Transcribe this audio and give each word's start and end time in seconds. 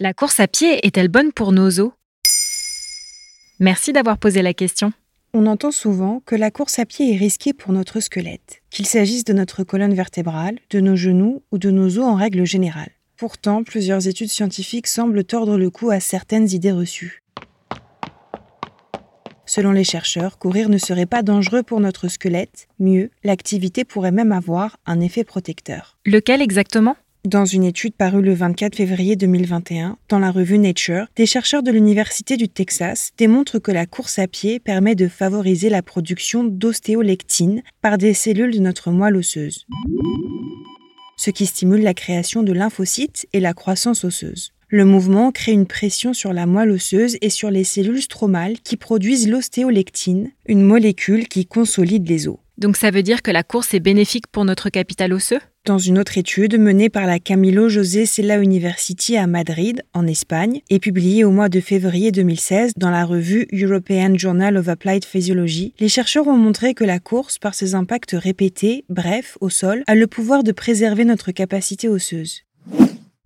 La 0.00 0.12
course 0.12 0.40
à 0.40 0.48
pied 0.48 0.84
est-elle 0.84 1.06
bonne 1.06 1.30
pour 1.30 1.52
nos 1.52 1.78
os? 1.78 1.92
Merci 3.60 3.92
d'avoir 3.92 4.18
posé 4.18 4.42
la 4.42 4.52
question. 4.52 4.92
On 5.32 5.46
entend 5.46 5.70
souvent 5.70 6.20
que 6.26 6.34
la 6.34 6.50
course 6.50 6.80
à 6.80 6.84
pied 6.84 7.14
est 7.14 7.16
risquée 7.16 7.52
pour 7.52 7.72
notre 7.72 8.00
squelette, 8.00 8.60
qu'il 8.70 8.86
s'agisse 8.86 9.22
de 9.22 9.32
notre 9.32 9.62
colonne 9.62 9.94
vertébrale, 9.94 10.58
de 10.70 10.80
nos 10.80 10.96
genoux 10.96 11.44
ou 11.52 11.58
de 11.58 11.70
nos 11.70 11.98
os 11.98 12.04
en 12.04 12.16
règle 12.16 12.44
générale. 12.44 12.90
Pourtant, 13.16 13.62
plusieurs 13.62 14.08
études 14.08 14.30
scientifiques 14.30 14.88
semblent 14.88 15.22
tordre 15.22 15.56
le 15.56 15.70
cou 15.70 15.90
à 15.90 16.00
certaines 16.00 16.50
idées 16.50 16.72
reçues. 16.72 17.22
Selon 19.46 19.70
les 19.70 19.84
chercheurs, 19.84 20.38
courir 20.38 20.70
ne 20.70 20.78
serait 20.78 21.06
pas 21.06 21.22
dangereux 21.22 21.62
pour 21.62 21.78
notre 21.78 22.08
squelette, 22.08 22.66
mieux, 22.80 23.10
l'activité 23.22 23.84
pourrait 23.84 24.10
même 24.10 24.32
avoir 24.32 24.76
un 24.86 24.98
effet 24.98 25.22
protecteur. 25.22 25.98
Lequel 26.04 26.42
exactement? 26.42 26.96
Dans 27.24 27.46
une 27.46 27.64
étude 27.64 27.94
parue 27.94 28.20
le 28.20 28.34
24 28.34 28.76
février 28.76 29.16
2021 29.16 29.96
dans 30.10 30.18
la 30.18 30.30
revue 30.30 30.58
Nature, 30.58 31.06
des 31.16 31.24
chercheurs 31.24 31.62
de 31.62 31.70
l'Université 31.70 32.36
du 32.36 32.48
Texas 32.48 33.12
démontrent 33.16 33.58
que 33.58 33.72
la 33.72 33.86
course 33.86 34.18
à 34.18 34.26
pied 34.26 34.60
permet 34.60 34.94
de 34.94 35.08
favoriser 35.08 35.70
la 35.70 35.82
production 35.82 36.44
d'ostéolectine 36.44 37.62
par 37.80 37.96
des 37.96 38.12
cellules 38.12 38.52
de 38.52 38.60
notre 38.60 38.90
moelle 38.90 39.16
osseuse, 39.16 39.66
ce 41.16 41.30
qui 41.30 41.46
stimule 41.46 41.82
la 41.82 41.94
création 41.94 42.42
de 42.42 42.52
lymphocytes 42.52 43.26
et 43.32 43.40
la 43.40 43.54
croissance 43.54 44.04
osseuse. 44.04 44.52
Le 44.68 44.84
mouvement 44.84 45.32
crée 45.32 45.52
une 45.52 45.66
pression 45.66 46.12
sur 46.12 46.32
la 46.32 46.46
moelle 46.46 46.72
osseuse 46.72 47.16
et 47.22 47.30
sur 47.30 47.50
les 47.50 47.64
cellules 47.64 48.02
stromales 48.02 48.58
qui 48.60 48.76
produisent 48.76 49.28
l'ostéolectine, 49.28 50.32
une 50.46 50.62
molécule 50.62 51.28
qui 51.28 51.46
consolide 51.46 52.08
les 52.08 52.28
os. 52.28 52.38
Donc 52.56 52.76
ça 52.76 52.92
veut 52.92 53.02
dire 53.02 53.22
que 53.22 53.32
la 53.32 53.42
course 53.42 53.74
est 53.74 53.80
bénéfique 53.80 54.28
pour 54.28 54.44
notre 54.44 54.70
capital 54.70 55.12
osseux? 55.12 55.40
Dans 55.64 55.78
une 55.78 55.98
autre 55.98 56.18
étude 56.18 56.56
menée 56.58 56.88
par 56.88 57.04
la 57.06 57.18
Camilo 57.18 57.68
José 57.68 58.06
Sela 58.06 58.38
University 58.38 59.16
à 59.16 59.26
Madrid, 59.26 59.82
en 59.92 60.06
Espagne, 60.06 60.60
et 60.70 60.78
publiée 60.78 61.24
au 61.24 61.32
mois 61.32 61.48
de 61.48 61.58
février 61.60 62.12
2016 62.12 62.74
dans 62.76 62.90
la 62.90 63.04
revue 63.04 63.48
European 63.52 64.14
Journal 64.16 64.56
of 64.56 64.68
Applied 64.68 65.04
Physiology, 65.04 65.74
les 65.80 65.88
chercheurs 65.88 66.28
ont 66.28 66.36
montré 66.36 66.74
que 66.74 66.84
la 66.84 67.00
course, 67.00 67.38
par 67.38 67.54
ses 67.54 67.74
impacts 67.74 68.12
répétés, 68.12 68.84
brefs, 68.88 69.36
au 69.40 69.48
sol, 69.48 69.82
a 69.88 69.96
le 69.96 70.06
pouvoir 70.06 70.44
de 70.44 70.52
préserver 70.52 71.04
notre 71.04 71.32
capacité 71.32 71.88
osseuse. 71.88 72.42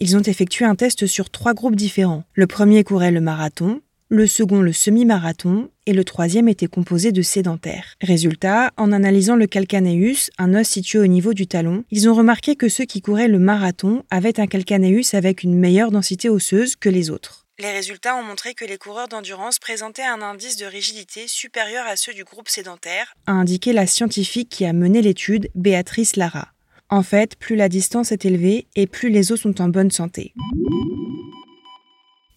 Ils 0.01 0.17
ont 0.17 0.23
effectué 0.23 0.65
un 0.65 0.77
test 0.77 1.07
sur 1.07 1.29
trois 1.29 1.55
groupes 1.55 1.77
différents. 1.77 2.23
Le 2.35 2.47
premier 2.47 2.85
courait 2.85 3.11
le 3.11 3.21
marathon, 3.21 3.81
le 4.11 4.27
second 4.27 4.63
le 4.63 4.73
semi-marathon 4.73 5.71
et 5.87 5.93
le 5.93 6.05
troisième 6.05 6.49
était 6.49 6.67
composé 6.67 7.13
de 7.13 7.23
sédentaires. 7.23 7.95
Résultat, 8.01 8.73
en 8.77 8.93
analysant 8.93 9.37
le 9.37 9.47
calcaneus, 9.47 10.31
un 10.39 10.55
os 10.55 10.67
situé 10.67 10.99
au 10.99 11.07
niveau 11.07 11.35
du 11.35 11.47
talon, 11.47 11.85
ils 11.91 12.09
ont 12.09 12.15
remarqué 12.15 12.57
que 12.57 12.69
ceux 12.69 12.85
qui 12.85 13.03
couraient 13.03 13.29
le 13.29 13.39
marathon 13.39 14.05
avaient 14.11 14.41
un 14.41 14.47
calcaneus 14.47 15.15
avec 15.15 15.43
une 15.43 15.59
meilleure 15.59 15.91
densité 15.91 16.29
osseuse 16.29 16.77
que 16.77 16.89
les 16.89 17.11
autres. 17.11 17.47
Les 17.59 17.71
résultats 17.71 18.17
ont 18.17 18.23
montré 18.23 18.55
que 18.55 18.65
les 18.65 18.79
coureurs 18.79 19.09
d'endurance 19.09 19.59
présentaient 19.59 20.03
un 20.05 20.23
indice 20.23 20.57
de 20.57 20.65
rigidité 20.65 21.27
supérieur 21.27 21.85
à 21.87 21.97
ceux 21.97 22.15
du 22.15 22.25
groupe 22.25 22.49
sédentaire, 22.49 23.15
a 23.27 23.33
indiqué 23.33 23.73
la 23.73 23.87
scientifique 23.87 24.49
qui 24.49 24.65
a 24.65 24.73
mené 24.73 25.03
l'étude, 25.03 25.51
Béatrice 25.55 26.17
Lara. 26.17 26.49
En 26.89 27.03
fait, 27.03 27.37
plus 27.37 27.57
la 27.57 27.69
distance 27.69 28.13
est 28.13 28.25
élevée 28.25 28.69
et 28.77 28.87
plus 28.87 29.11
les 29.11 29.33
os 29.33 29.41
sont 29.41 29.61
en 29.61 29.69
bonne 29.69 29.91
santé. 29.91 30.33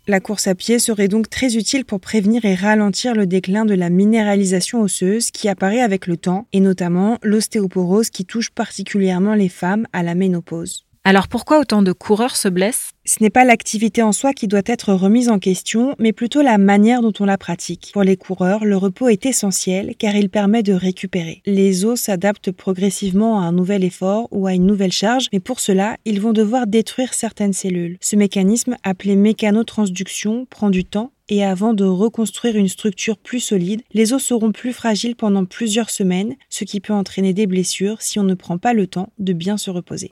La 0.07 0.19
course 0.19 0.47
à 0.47 0.55
pied 0.55 0.79
serait 0.79 1.07
donc 1.07 1.29
très 1.29 1.55
utile 1.55 1.85
pour 1.85 1.99
prévenir 1.99 2.43
et 2.43 2.55
ralentir 2.55 3.13
le 3.13 3.27
déclin 3.27 3.65
de 3.65 3.75
la 3.75 3.91
minéralisation 3.91 4.81
osseuse 4.81 5.29
qui 5.29 5.47
apparaît 5.47 5.81
avec 5.81 6.07
le 6.07 6.17
temps, 6.17 6.47
et 6.53 6.59
notamment 6.59 7.19
l'ostéoporose 7.21 8.09
qui 8.09 8.25
touche 8.25 8.49
particulièrement 8.49 9.35
les 9.35 9.49
femmes 9.49 9.85
à 9.93 10.01
la 10.01 10.15
ménopause. 10.15 10.85
Alors 11.03 11.27
pourquoi 11.27 11.59
autant 11.59 11.81
de 11.81 11.93
coureurs 11.93 12.35
se 12.35 12.47
blessent? 12.47 12.91
Ce 13.05 13.23
n'est 13.23 13.31
pas 13.31 13.43
l'activité 13.43 14.03
en 14.03 14.11
soi 14.11 14.33
qui 14.33 14.47
doit 14.47 14.61
être 14.67 14.93
remise 14.93 15.29
en 15.29 15.39
question, 15.39 15.95
mais 15.97 16.13
plutôt 16.13 16.43
la 16.43 16.59
manière 16.59 17.01
dont 17.01 17.13
on 17.19 17.25
la 17.25 17.39
pratique. 17.39 17.89
Pour 17.91 18.03
les 18.03 18.17
coureurs, 18.17 18.63
le 18.63 18.77
repos 18.77 19.09
est 19.09 19.25
essentiel 19.25 19.95
car 19.97 20.15
il 20.15 20.29
permet 20.29 20.61
de 20.61 20.73
récupérer. 20.73 21.41
Les 21.47 21.85
os 21.85 21.99
s'adaptent 21.99 22.51
progressivement 22.51 23.41
à 23.41 23.45
un 23.45 23.51
nouvel 23.51 23.83
effort 23.83 24.27
ou 24.29 24.45
à 24.45 24.53
une 24.53 24.67
nouvelle 24.67 24.91
charge, 24.91 25.27
mais 25.33 25.39
pour 25.39 25.59
cela, 25.59 25.97
ils 26.05 26.21
vont 26.21 26.33
devoir 26.33 26.67
détruire 26.67 27.15
certaines 27.15 27.53
cellules. 27.53 27.97
Ce 27.99 28.15
mécanisme, 28.15 28.77
appelé 28.83 29.15
mécanotransduction, 29.15 30.45
prend 30.51 30.69
du 30.69 30.85
temps 30.85 31.13
et 31.29 31.43
avant 31.43 31.73
de 31.73 31.83
reconstruire 31.83 32.57
une 32.57 32.67
structure 32.67 33.17
plus 33.17 33.39
solide, 33.39 33.81
les 33.91 34.13
os 34.13 34.23
seront 34.23 34.51
plus 34.51 34.71
fragiles 34.71 35.15
pendant 35.15 35.45
plusieurs 35.45 35.89
semaines, 35.89 36.35
ce 36.49 36.63
qui 36.63 36.79
peut 36.79 36.93
entraîner 36.93 37.33
des 37.33 37.47
blessures 37.47 38.03
si 38.03 38.19
on 38.19 38.23
ne 38.23 38.35
prend 38.35 38.59
pas 38.59 38.73
le 38.73 38.85
temps 38.85 39.11
de 39.17 39.33
bien 39.33 39.57
se 39.57 39.71
reposer. 39.71 40.11